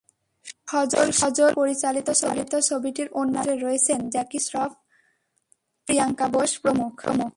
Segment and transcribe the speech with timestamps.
[0.67, 1.53] সজল শাহ
[1.55, 2.07] পরিচালিত
[2.69, 4.71] ছবিটির অন্যান্য চরিত্রে রয়েছেন জ্যাকি শ্রফ,
[5.87, 6.93] প্রিয়াঙ্কা বোস প্রমুখ।